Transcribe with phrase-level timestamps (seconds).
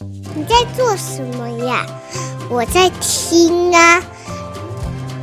[0.00, 1.86] 你在做什么呀？
[2.50, 4.02] 我在听啊。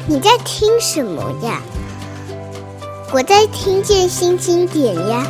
[0.08, 1.62] 你在听什么呀？
[3.14, 5.26] 我在听见新经典呀。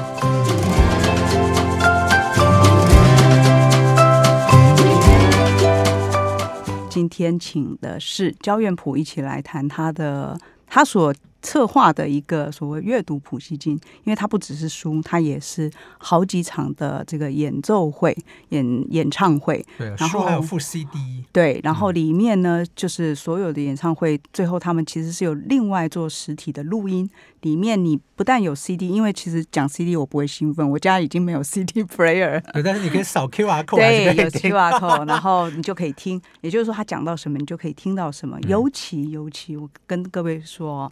[6.88, 11.12] 今天请的是焦元溥一起来谈他的他所。
[11.42, 18.16] 策划的一个所谓阅读普希金，因为它不只是书，它也是好几场的这个演奏会、
[18.50, 19.66] 演演唱会。
[19.78, 20.90] 对，然后书还有附 CD。
[21.32, 27.10] 对，然后里面呢，就是所有的演唱会最后他们其实是有另外做实体的录音。
[27.42, 32.42] 里面你不但有 CD，因为其实讲 CD 我不会兴奋，我家已经没有 CD player。
[32.54, 36.22] 对，但是你可以扫 QR code，对，有 QR code，然后你就可以听。
[36.42, 38.40] 也就是说，他讲到什么，你就可以听到什么。
[38.48, 40.92] 尤其尤其，我跟各位说。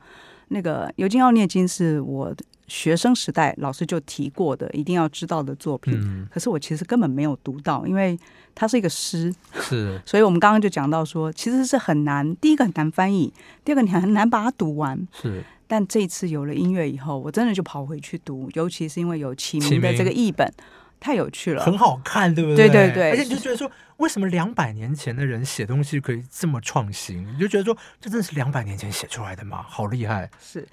[0.52, 2.36] 那个《尤金奥涅金》是我
[2.68, 5.94] 学生时代老师就提过的，一定要知道的作品。
[5.96, 8.18] 嗯、可是我其实根本没有读到，因为
[8.56, 9.32] 它是一个诗。
[9.62, 12.36] 是，所以我们刚刚就讲到说，其实是很难。
[12.38, 13.32] 第一个很难翻译，
[13.64, 15.08] 第二个你很难把它读完。
[15.22, 15.44] 是。
[15.70, 20.52] 但这次有了音乐以后，我真的就跑回去读，尤其是因为有启明的这个译本，
[21.00, 22.68] 太有趣了，很好看，对不对？
[22.68, 23.12] 对对对。
[23.12, 27.24] 而且你就觉得说，为什么两百年前的人写东西可以这么创新？
[27.32, 29.64] 你就觉得说，这真的是两百年前写出来的吗？
[29.70, 30.32] 好厉害！
[30.42, 30.68] 是，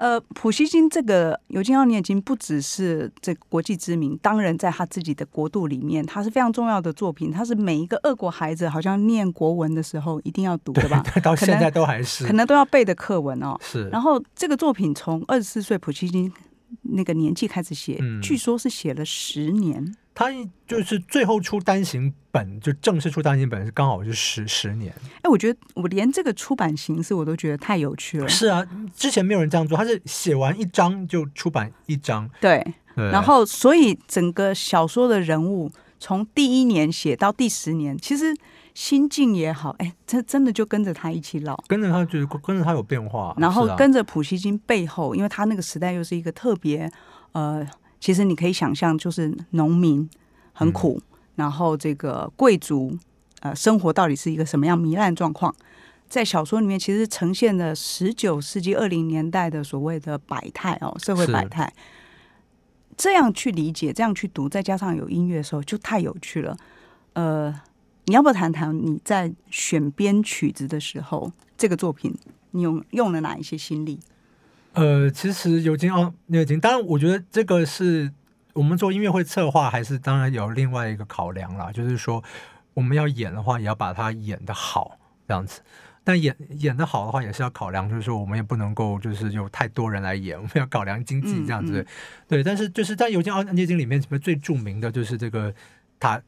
[0.00, 7.30] 呃，普希金这个《尤金奥涅金》不只是这国际知名，当然在他自己的国度里面，他是非常重要的作品。
[7.30, 11.04] 他是每一个俄国孩子好像念国文的时候一定要读的吧？
[11.22, 13.54] 到现在都还是，可能，都要背的课文哦。
[13.60, 13.90] 是。
[13.90, 16.32] 然后这个作品从二十四岁普希金
[16.80, 19.94] 那个年纪开始写，嗯、据说是写了十年。
[20.14, 20.26] 他
[20.66, 24.92] 就是最后出单行本，就正式出单行本是刚好是十十年。
[25.22, 28.28] 哎，我觉得我连这个出版形式我都觉得太有趣了。
[28.28, 32.28] 是啊，之前没有人这样做，他是写完一章就出版一章。
[32.40, 32.62] 对，
[32.94, 38.34] 对，然后所以整个小说的人物从第一年写到第十年，其实
[38.74, 46.90] 心境也好，哎，真真的就跟着他一起老，跟着他就是跟着他有变化，然后跟着普希金背后，因为他那个时代又是一个特别
[47.32, 47.66] 呃。
[48.00, 50.08] 其实你可以想象，就是农民
[50.52, 52.98] 很苦，嗯、然后这个贵族
[53.40, 55.54] 呃生活到底是一个什么样糜烂状况？
[56.08, 61.72] 在小说里面，其实呈现了十九世纪二零年代的所谓的百态哦，社会百态。
[62.96, 66.56] 这样去理解，这样去读，再加上有音乐的时候，就太有趣了。
[67.12, 67.54] 呃，
[68.06, 72.14] 你要不要谈谈你在选编曲子的时候，这个作品
[72.50, 74.00] 你用用了哪一些心力？
[74.72, 78.12] 呃，其实尤金奥涅金，当然，我觉得这个是
[78.52, 81.72] 我们做音乐会策划，还是当然有另外一个考量啦。
[81.72, 82.22] 就是说，
[82.74, 85.60] 我们要演的话，也要把它演的好，这样子。
[86.02, 91.82] 但演演的好的话，也是要考量，就是说，我们也不能够就是有太多人来演，我们要考量经济这样子。
[91.82, 91.86] 嗯嗯、
[92.28, 95.52] 对，但是就是在尤金奥涅金里面，什么最著名的就是这个
[95.98, 96.20] 塔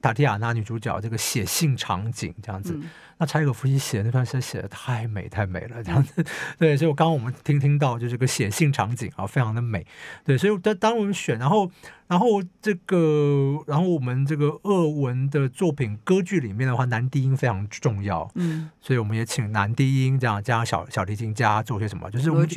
[0.00, 2.74] 塔提亚娜女主角这个写信场景这样子。
[2.74, 2.88] 嗯
[3.20, 6.24] 那柴可夫斯基写的那段诗写的太美太美了，这样子，
[6.56, 9.84] 对，所以我刚刚我们听听到就是这个写信场景啊，非常的美，
[10.24, 11.68] 对，所以当当我们选，然后。
[12.08, 22.48] 然后这个，然后我们这个俄文的作品歌剧里面的话，男低音非常重要，嗯，所以我们也请男低音这样加上小小提琴家做些什么，就是我们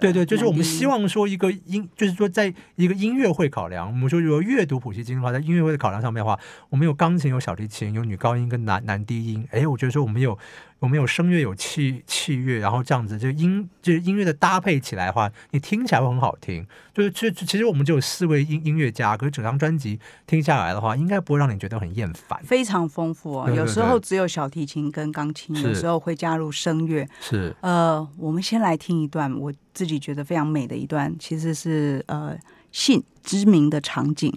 [0.00, 6.40] 对对，就是我们希望说一个音，就是说在一个音乐会考量，我们说如果阅读普希金的话，在音乐会的考量上面的话，
[6.70, 10.38] 我们有钢琴、有小提琴、有女高音跟男男低音，哎，我觉得说我们有。
[10.80, 16.66] 我们有声乐，有器器乐，然后这样子就音就是音乐的搭配起来的话，你听起来会很好听。
[16.92, 22.38] 就是其实其实我们就有四位音音乐家，可是整张专辑听下来的话，应该不会让你觉得很厌烦。
[22.44, 27.08] 非常丰富哦，有时候只有小提琴跟钢琴，有时候会加入声乐。
[27.18, 32.36] 是呃，我们先来听一段我自己觉得非常美的一段，其实是呃
[32.72, 34.30] 信知名的场景。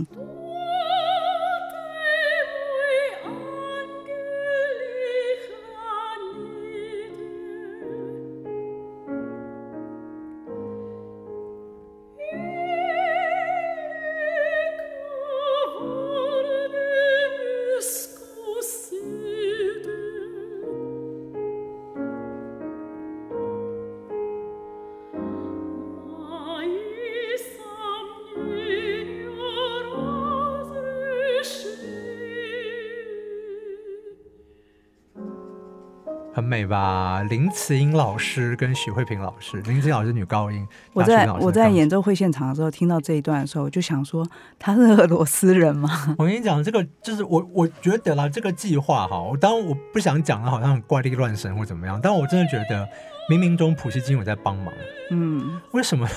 [36.67, 40.67] 吧，林慈英老师跟许慧萍老师，林慈英老师女高音。
[40.93, 44.27] 我在我在演奏会现场的时候，听到这一段的时候，我就想说，
[44.59, 45.89] 他是俄罗斯人吗？
[46.19, 52.87] 我跟你讲，这个就是我我觉得啦，这个计划哈，我当然我不想讲的，好像很怪力乱神或怎么样，但我真的觉得
[53.29, 54.73] 冥冥中普希金有在帮忙。
[55.09, 56.07] 嗯，为什么？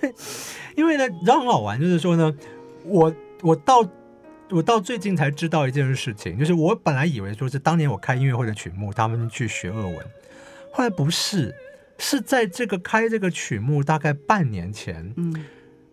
[0.76, 2.32] 因为呢，你知道很好玩，就是说呢，
[2.84, 3.12] 我
[3.42, 3.84] 我到
[4.50, 9.96] 我到最近才知道一件事情，就是我本来以为说是当年我开音乐会的曲目，他们去学俄文，
[10.72, 11.54] 后来不是，
[11.98, 15.44] 是在这个开这个曲目大概半年前，嗯。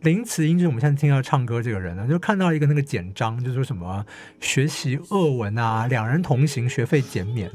[0.02, 4.06] 林慈英就是我们现在听到唱歌这个人呢，就看到一个那个简章，就说什么
[4.40, 7.52] 学习俄文啊，两人同行，学费减免。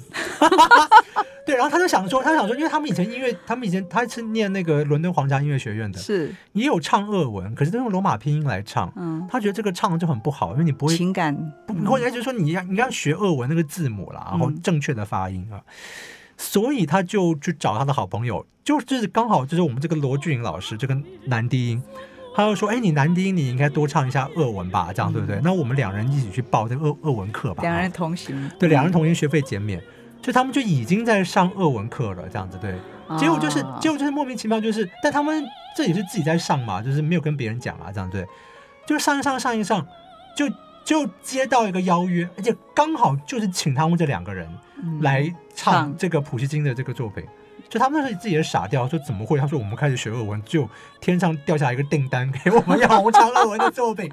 [1.44, 8.92] 对，然后他就想说，他想说，因为他们以前音乐，他们以前他是念那个伦敦皇家音乐学院的，是也有唱俄文，可是都用罗马拼音来唱。
[8.96, 11.36] 嗯，他觉得这个唱的就很不好，因为你不会情感，
[11.66, 15.64] 不，或者就是说你要你要学俄文那个字母啦，然后正确的发音啊，嗯、
[16.36, 20.96] 所以他就去找他的好朋友，就就是刚好就是我们这个罗俊颖老师，这个
[21.26, 21.82] 男低音。
[22.34, 25.36] 他就说：“哎，你男低音，你应该多唱一下俄文吧，这样对不对？
[25.36, 27.62] 嗯、那我们两人一起去报这个俄俄文课吧。
[27.62, 29.88] 两人同行，对，两人同行学费减免，所
[30.30, 32.74] 以他们就已经在上俄文课了，这样子对。
[33.18, 35.44] 结果就是，结果就是莫名其妙，就是，但他们
[35.76, 38.26] 这也是自己在上嘛，就是没有跟别人讲啊，这样对。
[38.86, 39.86] 就是上一上上一上，
[40.36, 40.48] 就
[40.84, 44.48] 就接到一个邀约，而且刚好就是请他们这两个人
[45.00, 47.24] 来唱这个普希金的这个作品。”
[47.68, 49.38] 就他们那时候自己也傻掉，说怎么会？
[49.38, 50.68] 他说我们开始学俄文，就
[51.00, 54.12] 天上掉下一个订单给我们要唱俄文的作品，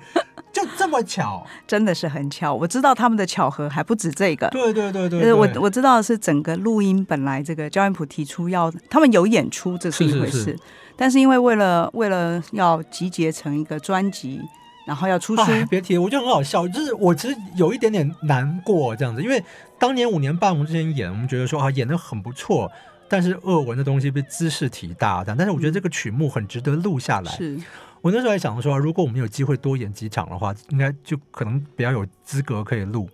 [0.51, 2.53] 就这么巧，真的是很巧。
[2.53, 5.33] 我知道他们的巧合还不止这个，对对对对，对。
[5.33, 10.59] 我我知道的是整个录音本来这个焦元溥提出要他们有演出，这是一回事，是是是，
[10.95, 14.41] 但是因为为了为了要集结成一个专辑，
[14.87, 19.43] 然后要出书，别提，我觉得很好笑，就是我其实有一点点难过这样子，因为
[19.77, 22.71] 当年五年半我们之前演，我们觉得说啊演的很不错。
[23.11, 27.31] 但是恶文的东西被姿势体大，但但是我觉得这个曲目很值得录下来。
[27.31, 27.59] 是
[28.01, 33.09] 我那时候还想说，如果我们有机会多演几场的话，应该就可能比较有资格可以录。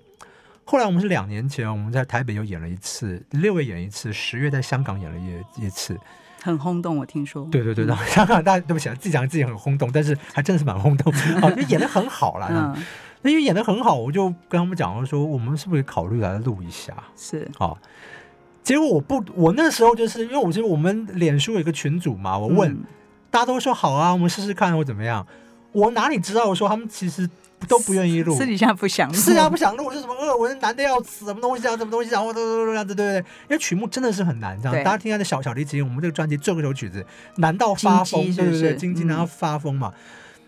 [0.64, 5.96] 后来我们是两年前我们在台北又演了一次，六月演一次，十月在香港演了一一次，
[6.42, 6.98] 很轰动。
[6.98, 12.48] 我听说，对对对，然后香港大家对不起，自己讲自己很轰动，但是还真的是蛮轰动，啊，就演的很好啦。
[12.52, 12.84] 嗯，
[13.22, 16.94] 那因为演的很好，我就跟他们讲我说，我们是不是考虑来录一下？
[17.16, 17.76] 是啊。
[18.64, 22.84] 结果我不，我那时候就是因为我觉得我们脸书有一个群组嘛，我问、嗯、
[23.36, 25.28] 大家都说好啊，我们试试看或怎么样。
[25.74, 26.46] 我哪里知道？
[26.46, 27.30] 我说他们其实
[27.68, 30.14] 都不愿意录， 私底下不想录，私底下不想录是什么？
[30.14, 33.32] 恶文难的要死，什么东西啊，什么东西啊，我都都都这样子，对不对？
[33.50, 37.06] 因为曲目真的是很难，这样大家听他的小小提琴，我们这个专辑最后一首曲子
[37.36, 38.76] 难到发疯，是是对不对？
[38.78, 39.92] 晶晶然后发疯嘛。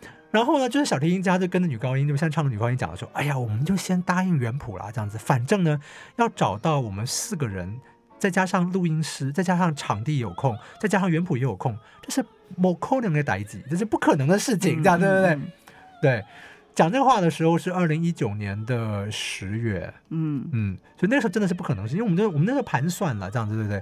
[0.03, 5.77] 嗯、然后呢，就是小提琴家就跟着女高音，就像唱的女高音讲的说：“哎呀，我们就先答应原谱啦，这样子，反正呢
[6.15, 7.81] 要找到我们四个人。”
[8.19, 12.25] 再加上录音师，再加上场地有空，再加上原谱也有空，这是
[12.61, 15.29] 不可能的代际，这是不可能的事情，这样、嗯、对不对？
[15.33, 15.51] 嗯、
[16.01, 16.25] 对，
[16.73, 23.81] 讲这个话的时候是二零一九年的十月，嗯嗯，所以那个时候真的是不可能，是因为我们那我们那时候盘算了，这样子对不对？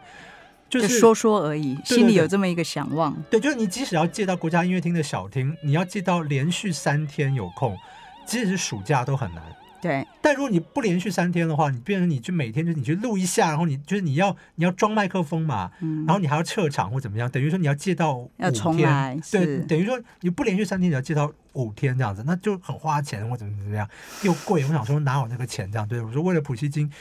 [0.68, 3.16] 就是就说说而已，对对对，心里有这么一个想望。
[3.30, 7.78] 对，就是你即使要借到国家音乐厅的小厅，你要借到连续三天有空，
[8.26, 9.44] 即使是暑假都很难。
[9.86, 23.88] 对，但如果你不连续三天的话，你变成你去每天就是你去录一下，然后你就是你要你要装麦克风嘛，嗯、然后你还要撤场或怎么样，等于说你要借到五天，要重来，对，等于说你不连续三天，你要借到五天这样子，那就很花钱或怎么怎么样，
[24.24, 24.64] 又贵。
[24.64, 25.88] 我想说哪有那个钱这样？
[25.88, 26.92] 对，我说为了普希金，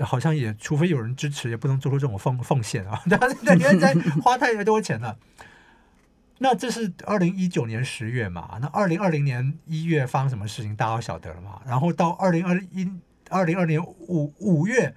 [0.00, 5.16] 好像也除非有人支持，也不能做出这种奉奉献啊， 对对，因为在花太多钱了。
[6.38, 8.58] 那这是二零一九年十月嘛？
[8.60, 11.60] 那二零二零年一月发生什么事情，大家都晓得了嘛？
[11.66, 12.90] 然后到二零二一
[13.30, 14.94] 二零二零年五五月，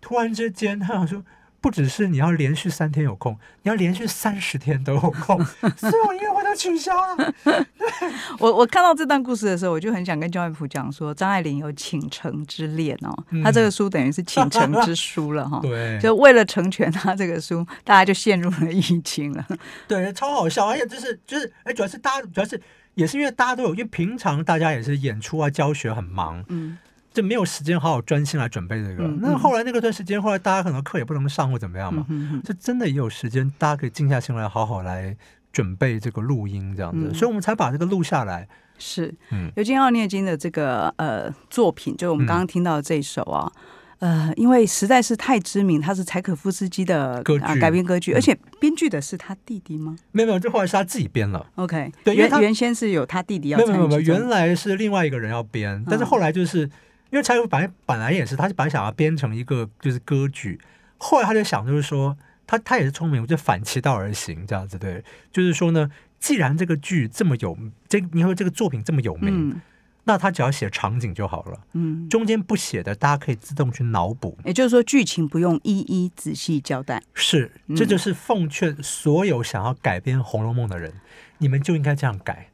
[0.00, 1.24] 突然之间他想说。
[1.60, 5.38] 不只是你要连续三天有空，你要连续三十天都有空，
[5.76, 7.34] 所有音乐会都取消了。
[8.40, 15.60] 我我看到这段故事的时候，我就很想跟焦元溥讲说，张爱玲有倾城之恋哦，嗯、他这个书等于是倾城之书了哈。
[15.62, 19.46] 对，就为了成全她这个书，大家就陷入了疫情了。
[19.86, 22.60] 对，超好笑，而且就是就是，哎，主要是大家主要是
[22.94, 26.78] 也是因为大家都有，因为平常大家也是演出啊、教学很忙，嗯。
[27.12, 29.04] 就没有时间好好专心来准备这个。
[29.04, 32.06] 嗯、那后来那个段时间，后来大家可能课也不能上或怎么样嘛，
[32.44, 35.16] 就真的也有时间，大家可以静下心来好好来
[35.52, 38.46] 准备这个录音这样子，嗯、所以我们才把这个录下来。
[38.78, 43.52] 是，嗯，尤金奥涅金的这个呃作品，就是我们刚刚听到的这一首啊，
[43.98, 49.96] 嗯、呃，因为实在是太知名，他是柴可夫斯基的歌剧、呃、改编歌剧，而且编剧的是他弟弟吗？
[50.12, 51.44] 没有没有，这后来是他自己编了。
[51.56, 56.64] OK，对，原原先是有他弟弟要参与，没有没有，原来是另外一个人要编，但是后来就是。
[56.64, 56.70] 嗯
[57.10, 60.60] 因为柴可夫本来本来也是，他本来想要编成一个就是歌剧，
[60.96, 65.02] 后来他就想就是说，他他也是聪明，我就反其道而行这样子，对，
[65.32, 67.56] 就是说呢，既然这个剧这么有，
[67.88, 69.60] 这你说这个作品这么有名，嗯、
[70.04, 81.00] 那他只要写场景就好了，嗯，中间不写的，大家可以自动去脑补，也就是说剧情不用一一仔细交代，是，这就是奉劝所有想要改编《红楼梦》的人，嗯、
[81.38, 82.46] 你们就应该这样改。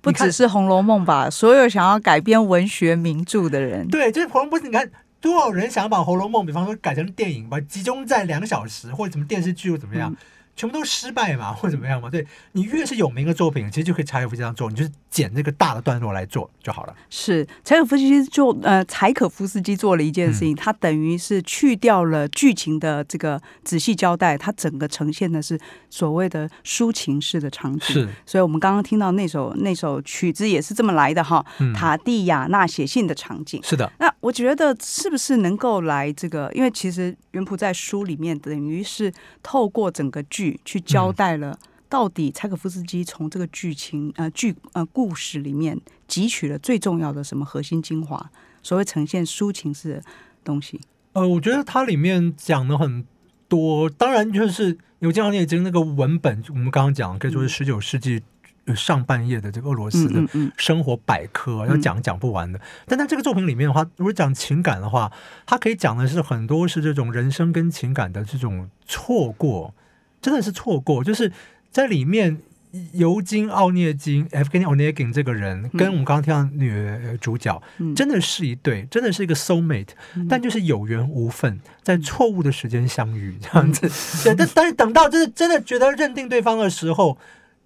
[0.00, 4.90] 不只是《红楼梦》吧，所有想要改编文学名著的人，对，就是《红楼梦》，你看
[5.20, 10.10] 多少人想要把《红楼梦》，比方说改成电影吧，集中在两小时，或者什么电视剧又怎么样。
[10.10, 10.16] 嗯
[10.58, 12.10] 全部都失败嘛，或者怎么样嘛？
[12.10, 16.94] 对，你越是有名的作品，其实就可以柴可夫斯基这样做，你就是剪这个大的段落来做就好了。
[17.08, 25.58] 是柴可夫斯基做呃，柴可夫斯基做了一件事情，他、嗯、等于是去掉了剧情的这个仔细交代，他整个呈现的是
[25.90, 27.94] 所谓的抒情式的场景。
[27.94, 31.44] 是，所以我们刚刚听到那首那首曲子也是这么来的哈。
[31.60, 33.60] 嗯、塔蒂亚娜写信的场景。
[33.62, 33.90] 是的。
[33.98, 36.50] 那我觉得是不是能够来这个？
[36.54, 39.12] 因为其实原谱在书里面等于是
[39.42, 40.58] 透过整个剧。
[40.64, 41.56] 去交代了
[41.88, 48.30] 到底柴可夫斯基从这个剧情呃剧呃故事里面汲取了最重要的什么核心精华，
[48.62, 50.02] 所谓呈现抒情式的
[50.44, 50.80] 东西。
[51.14, 53.04] 呃，我觉得它里面讲的很
[53.48, 58.22] 多，当然就是尤金·奥涅金那个文本，我们刚刚讲可以说是十九世纪
[58.76, 60.22] 上半叶的这个俄罗斯的
[60.58, 62.60] 生活百科，要讲讲不完的。
[62.86, 65.10] 但在这个作品里面的话，如果讲情感的话，
[65.46, 69.74] 它可以讲的是很多是这种人生跟情感的这种错过。
[70.20, 71.32] 真的是错过，就是
[71.70, 72.38] 在里面，
[72.92, 83.86] 尤金·奥涅金 （Evgeny Onegin） 这个人，跟我们刚刚听到女主角，嗯、真的是一对，真的是一个 soul mate，、嗯、但就是有缘无分，在错误的时间相遇这样子。
[83.86, 83.90] 嗯、
[84.24, 87.16] 对，但但是等到就是真的觉得认定对方的时候，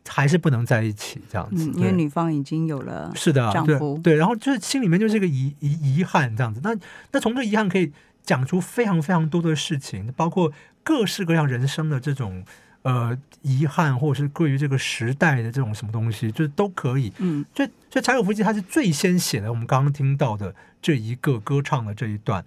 [0.06, 6.60] 还是不能在一起这样子，嗯、因为女方已经有了是的丈夫对，对，然后就是心里面就是一个遗遗遗憾这样子。
[6.62, 6.76] 那
[7.12, 7.92] 那从这遗憾可以
[8.22, 10.52] 讲出非常非常多的事情，包括。
[10.84, 12.42] 各式各样人生的这种
[12.82, 17.12] 呃遗憾，或者是关于这个时代的这种什么东西，就是都可以。
[17.18, 22.44] 嗯，所以所以柴可夫斯基他是最先写的，我们刚刚听到的这一个歌唱的这一段，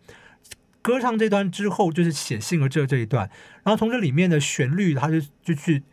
[0.82, 3.30] 歌唱这段之后就是写信的这这一段，
[3.64, 5.84] 然后从这里面的旋律，他就就去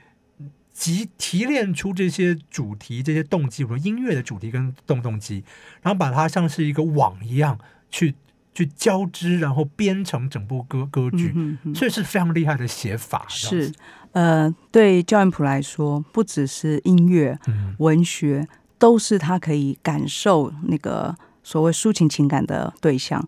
[0.72, 5.44] 集提炼出这些主题、这些动机，比如音乐的主题跟动动机，
[5.82, 7.58] 然后把它像是一个网一样
[7.90, 8.14] 去。
[8.54, 13.25] 去交织，然后编成整部歌歌剧，嗯、哼哼，所以是非常厉害的写法。
[13.26, 13.72] 是，
[14.12, 18.47] 呃，对教案普来说，不只是音乐、嗯、文学，
[18.78, 23.26] 都是他可以感受那个所谓抒情情感的对象。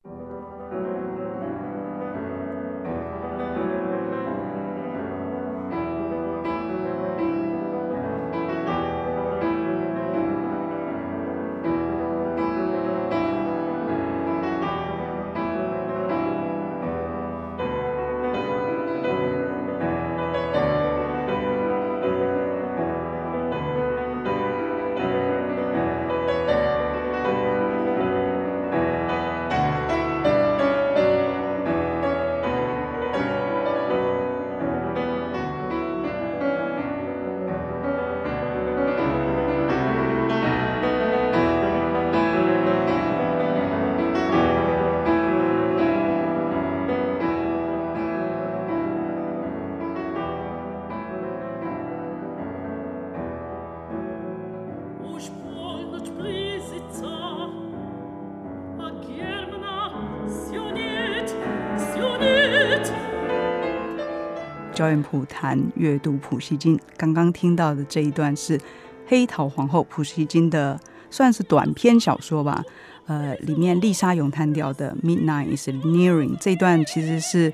[64.74, 68.58] 焦元溥谈阅读普希金，刚刚听到的这一段是
[69.06, 70.78] 《黑桃皇后》普希金的
[71.08, 72.62] 算是短篇小说吧。
[73.06, 77.52] 呃，里面丽莎咏叹调的 Midnight is nearing 这一段其实是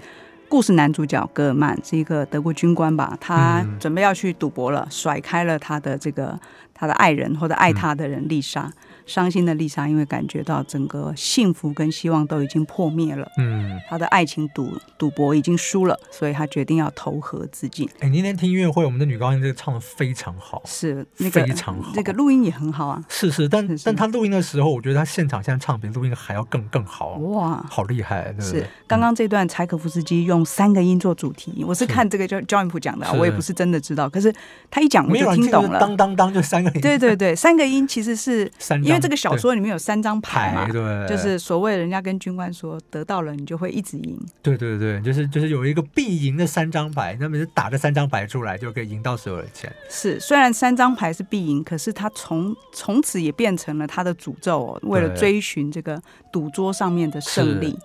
[0.49, 6.39] 故事男主角格尔曼是一个德国军官吧，他准备要去赌博了，甩开了他的这个
[6.73, 8.73] 他的爱人或者爱他的人丽莎。
[9.11, 17.89] 伤心的丽莎，因为感觉到整个幸福跟希望都已经破灭了，嗯，她的爱情赌赌博已经输了，所以她决定要投河自尽。
[17.99, 23.05] 哎，那天听音乐会，我们的女高音这个唱的非常好，是那个非常好，这个录音也很好啊。
[23.09, 28.61] 是是，但但她录音的时候，我觉得她现场现在唱比录音还要更更好，哇，好厉害，对不对？
[28.61, 33.17] 是刚刚这段柴可夫斯基用三个音做主题，我是看这个焦焦元溥讲的，是。
[33.17, 34.33] 我也不是真的知道，可是
[34.71, 38.49] 他一讲我就听懂了，当当当就三个音，对对对，三个音其实是
[38.85, 39.00] 因为。
[39.01, 44.19] 这个小说里面有三张牌嘛，对，就是所谓人家跟军官说，得到了你就会一直赢。
[44.43, 49.73] 对对对，就是就是有一个必赢的三张牌，那么就打这三张牌出来就可以赢到所有的钱。
[49.89, 54.79] 是，虽然三张牌是必赢，可是他从从此也变成了他的诅咒哦。
[54.83, 56.01] 为了追寻这个
[56.33, 57.79] 赌桌上面的胜利，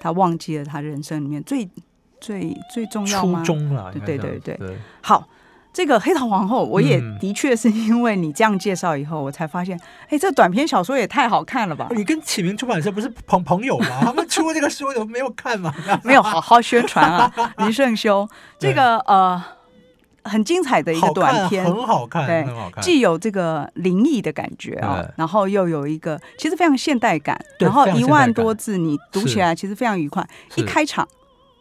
[0.00, 1.68] 他忘记了他人生里面最
[2.20, 3.40] 最最重要吗？
[3.44, 3.92] 初衷了。
[4.04, 5.28] 对对对对，好。
[5.74, 9.78] 这个黑桃皇后，我也的确是因为你这样介绍以后，我才发现，
[10.08, 11.88] 哎，这短篇小说也太好看了吧！
[11.96, 14.00] 你跟启明出版社不是朋朋友吗？
[14.00, 15.74] 他们出这个书有没有看吗？
[16.04, 18.26] 没有好好宣传啊， 林圣修。
[18.56, 19.42] 这个呃
[20.22, 30.24] 很精彩的一个短片，很好看，对，很好看，既有这个灵异的感觉啊、哦，然后又有一个其实非常现代感，然后一万多字你读起来其实非常愉快。
[30.54, 31.06] 一开场，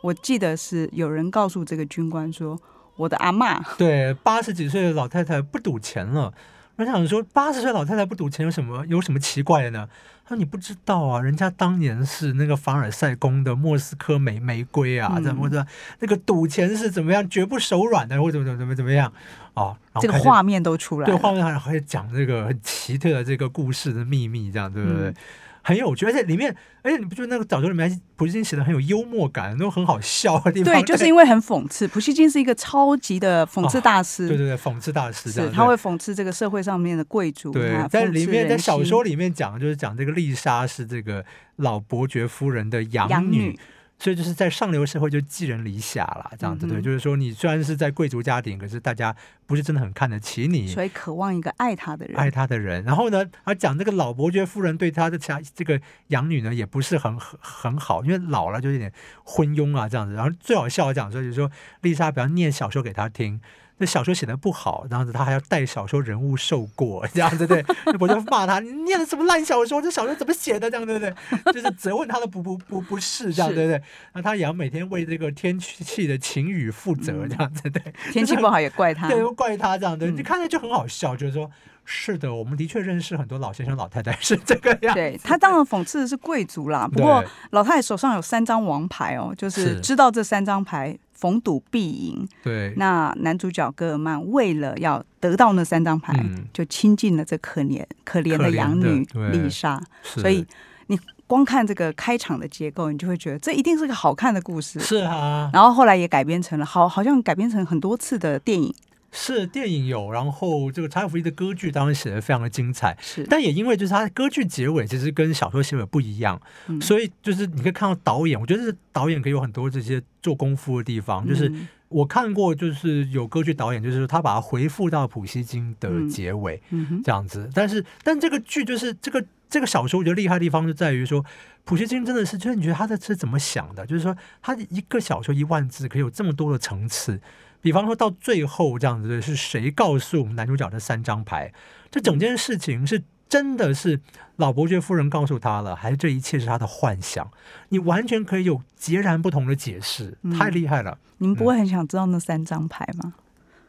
[0.01, 2.55] 我记得是有人告诉这个军官说
[2.95, 6.33] ：“我的阿嬷，对，八十几岁的老太太不赌钱了。”
[6.77, 9.87] 我想说，八十岁老太太不赌钱有什么有什么奇怪的呢？
[10.25, 15.67] 他说：“你不知道啊，人家当年是那个凡尔赛宫的莫斯科玫玫瑰啊，怎么的？
[15.99, 19.13] 那个赌钱是怎么样，绝不手软的，或者怎么怎么怎么样
[19.53, 19.77] 哦？
[20.01, 25.15] 这个画面都出来了，对，画面还还讲这个很奇特的这个故事的秘密，这样对不对？”嗯
[25.65, 30.73] 很有趣，而且里面，而且你不觉得那个小说里面普希金写的很有幽默感，都很好笑的地方？
[30.73, 31.87] 对，就是 因为很讽刺。
[31.87, 37.51] 普希金是一个超级的讽刺大师，哦、对对对，讽刺大师，是他会讽刺这个社会上面的贵族。
[37.51, 41.23] 对，在里面在小说里面讲，就是讲这个丽莎是这个
[41.55, 43.11] 老伯爵夫人的养女。
[43.11, 43.59] 养女
[43.99, 52.83] 所以就是在上流社会就寄人篱下了，这样子对，就是说你虽然是在贵族家庭，可是大家不是真的很看得起你，所以渴望一个爱他的人，爱他的人。
[52.83, 58.91] 然后呢，而讲这个老伯爵夫人对他的家这个养女呢，也不是很很好，因为老了就有点
[59.23, 60.13] 昏庸啊这样子。
[60.13, 61.49] 然后最好笑的讲说，就是说
[61.81, 63.39] 丽莎比方念小说给他听。
[63.83, 67.61] 那小说写的不好，然后他还要带小说人物受过， 这样子对，
[67.99, 69.81] 我就骂他，你念的什么烂小说？
[69.81, 70.71] 这小说怎么写的？
[70.71, 71.13] 这样对不对？
[71.51, 73.81] 就是责问他的不 不不不是这样对不对？
[74.13, 77.83] 那他也要每天为这个天气的晴雨负责，这样子对。
[78.13, 80.09] 天气不好也怪他， 对，怪他这样对。
[80.11, 81.51] 你看着就很好笑，就是说，
[81.85, 84.93] 是的，我们的确认识很多老先生老太太是这个样。
[84.93, 90.97] 对，他当然讽刺的是贵族啦，不过老太太手上有三张王牌哦，就是知道这三张牌。
[91.13, 92.27] 逢赌必赢。
[92.43, 99.81] 对，那男主角戈尔曼为了要得到那三张牌，嗯、就亲近了这可怜可怜的养女丽莎。
[100.01, 100.45] 所以
[100.87, 104.81] 你光看这个开场的结构，你就会觉得这一定是个好看的故事。
[104.81, 108.75] 是啊，然后后来也改编成了，好，好像改编成很多次的电影。
[109.15, 121.53] 是电影有，然后这个查可夫斯基的歌剧当然写的非常的精彩，是，但也因为就是他的歌剧结尾其实跟小说结尾不一样，嗯、所以就是你可以看到导演，我觉得是导演可以有很多这些做功夫的地方，就是
[121.89, 126.59] 我看过，就是有歌剧导演，就是他把它回复到普希金的结尾，
[127.03, 131.23] 这样子，但是但这个剧就是这个这个小说，我觉得厉害的地方就在于说，
[131.65, 137.21] 普希金真的是，就是你觉得他在是怎么想的，就是说他一个小说一万字可以有这么多的层次。
[137.63, 141.51] 比方说到最后这样子，是谁告诉我们男主角的三张牌？
[141.89, 144.01] 这整件事情是真的是
[144.35, 147.31] 老伯爵夫人告诉他了，还是这一切是他的幻想？
[147.69, 150.91] 你完全可以有截然不同的解释，太厉害了！
[150.91, 153.13] 嗯、你们不会很想知道那三张牌吗？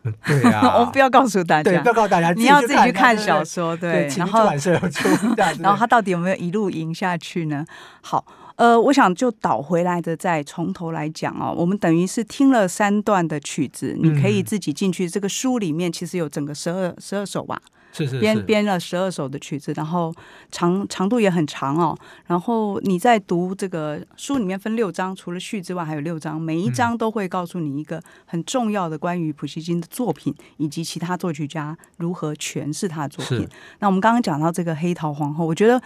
[0.03, 4.51] 嗯、对呀、啊， 我们不要告诉大家，不要告诉大家，你要自己去看小说，对，对，对，然后
[5.63, 7.65] 然后他到底有没有一路赢下去呢？
[8.03, 8.27] 好。
[8.57, 11.53] 呃，我想就倒回来的，再从头来讲哦。
[11.57, 15.09] 我们等于是听了三段的曲子，你可以自己进去。
[15.09, 17.61] 这个书里面其实有整个十二十二首吧，
[17.93, 20.15] 是是编编了十二首的曲子，然后
[20.53, 21.99] 长长度也很长哦。
[22.27, 33.49] 然后你在读这个书里面分六章，除了序之外还有六章，每一章都会告诉你一个很重要的关于普希金的作品以及其他作曲家如何诠释他的作品。
[33.81, 35.83] 那我们刚刚讲到这个黑桃皇后，我觉得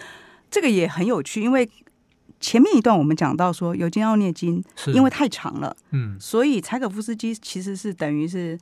[0.50, 1.66] 这个也很有趣，因为。
[2.40, 4.62] 前面一段我们讲到说，尤金奥涅金
[4.94, 8.58] 因为太长了，嗯，所以柴可夫斯基其实是等于是。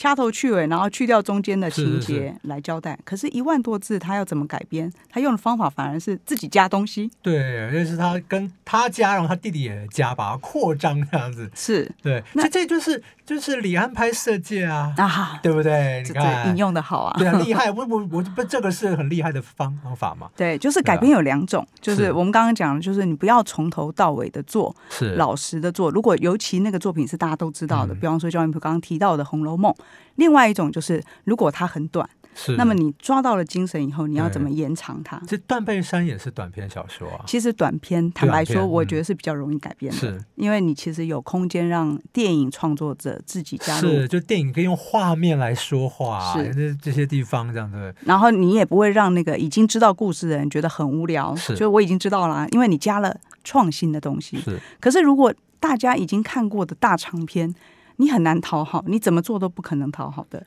[0.00, 2.92] 掐头去尾，然后去掉中间的情节来交代。
[2.92, 4.90] 是是是，可是，一万多字，他要怎么改编？
[5.10, 7.10] 他用的方法反而是自己加东西。
[7.20, 11.50] 对，就是他跟他加，然后他弟弟也加，把它扩张这样子。
[11.54, 12.24] 是，对。
[12.32, 16.02] 那这就是就是李安拍色戒啊，啊，对不对？
[16.06, 17.70] 你看引用的好啊，对啊， 厉害。
[17.70, 20.30] 我我我不，这个是很厉害的方方法嘛。
[20.34, 25.90] 对，就是改编有两种，就是我们刚刚讲的，就是你不要从头到尾的做，是老实的做。
[25.90, 29.70] 如果尤其那个作品是大家都知道的，比方说焦元溥刚刚提到的《红楼梦》。
[30.16, 35.20] 另外一种就是，如果它很短，是那么你抓到了精神以后，你要怎么延长它？
[35.26, 37.24] 这《断背山》也是短篇小说啊。
[37.26, 43.88] 其实短篇，坦白说，我觉得是比较容易改编的，是因为你其实有空间让电影创作者自己加入。
[43.88, 47.94] 是，就电影可以用画面来说话，是这这些地方这样对。
[48.04, 54.38] 然后你也不会让那个已经知道故事的人觉得很无聊，是，就我已经知道了啊，因为你加了创新的东西。
[54.38, 57.54] 是，可是如果大家已经看过的大长篇。
[58.00, 60.44] 你很难讨好，你怎么做都不可能讨好的。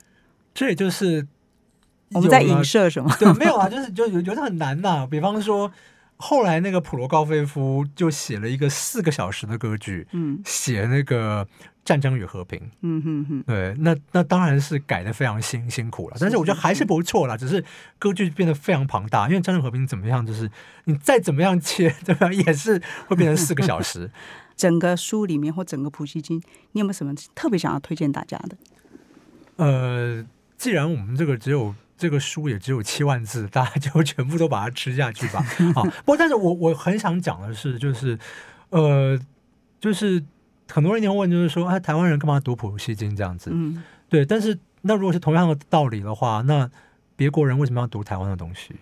[0.56, 1.28] 这也就是
[2.12, 3.16] 我们在影射什么？
[3.20, 5.08] 对，没有啊，就是就有觉得很难呐、啊。
[5.10, 5.72] 比方说，
[6.18, 11.46] 后来那个普罗高菲夫就写了一个四个小时的歌剧，嗯，写那个
[11.86, 17.38] 《战争与和平》，嗯哼哼，对，那那当然是改的非常辛辛苦了，但是我觉得还是不错啦。
[17.38, 17.64] 只是
[18.00, 20.50] 歌剧变得非常庞大，因为《战争和平》怎么样，就是
[20.86, 24.10] 你再怎么样切， 怎么样也是会变成四个小时。
[24.56, 28.58] 整个书里面或整个普希金，你有没有什么特别想要推荐大家的？
[29.58, 30.26] 呃，
[30.58, 35.46] 既然我们这个只有这个书也只有七万字，大家就全部都把它吃下去吧。
[35.76, 38.18] 啊，不过但是我我很想讲的是，就是
[38.70, 39.20] 呃，
[39.80, 40.24] 就是
[40.70, 43.50] 很多人会问，就是说，哎，台湾人干嘛读普希金这样子？
[43.54, 44.26] 嗯，对。
[44.26, 46.70] 但是那如果是同样的道理的话，那
[47.16, 48.74] 别国人为什么要读台湾的东西？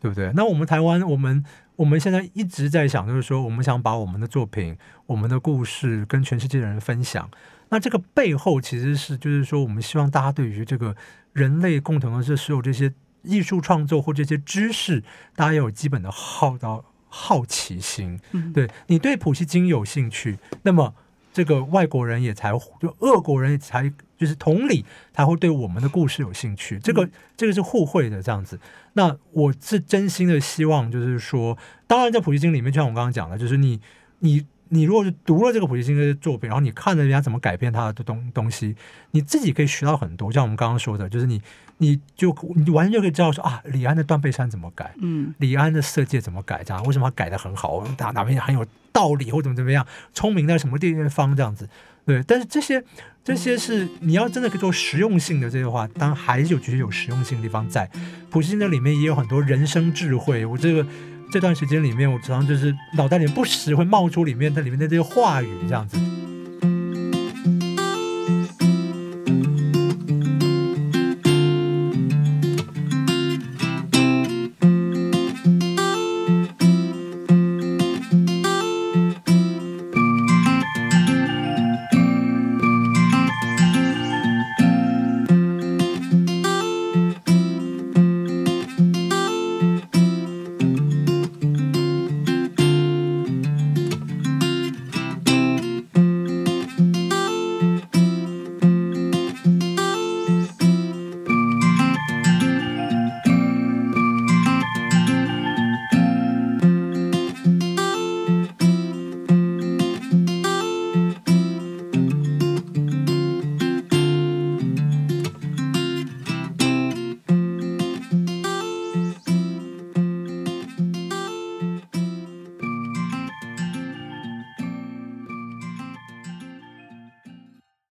[0.00, 0.32] 对不对？
[0.34, 1.44] 那我们台湾，我们
[1.76, 7.30] 我们现在一直在想，就是说，我们想把我们的作品、我们的故事跟全世界的人分享。
[7.70, 10.94] 那这个背后其实是，就是说，我们希望大家对于这个
[11.32, 15.02] 人类共同的这所有这些艺术创作或这些知识，
[15.34, 18.20] 大家要有基本的好到好奇心。
[18.32, 20.94] 嗯，对，你对普希金有兴趣，那么
[21.32, 23.92] 这个外国人也才就俄国人也才。
[24.22, 28.60] 就是同理，他会对我们的故事有兴趣，这个这个是互惠的这样子。
[28.92, 31.58] 那我是真心的希望，就是说，
[31.88, 33.80] 当然在普希金里面，就像我刚刚讲的，就是你
[34.20, 38.74] 你你如果是读了这个普希金的作品，然后你看了人家怎么改变他的东东西，
[39.10, 40.32] 你自己可以学到很多。
[40.32, 41.42] 像我们刚刚说的，就是你
[41.76, 51.68] 你就你完全就可以知道说啊，李安的《断背山》怎么改，嗯，李安的《色戒》怎么改，这样为什么他改得很好，哪哪边很有道理，或怎么怎么样，聪明在什么地方这样子。
[52.04, 52.82] 对，但是这些
[53.22, 57.88] 这些是你要真的可以做实用性的这些话，当然还是有觉得有实用性的地方在。
[58.30, 60.44] 普希金的里面也有很多人生智慧。
[60.46, 60.84] 我这个
[61.32, 65.96] 这段时间里面，我常常就是脑袋里不时会冒出里面它里面的这些话语，这样子。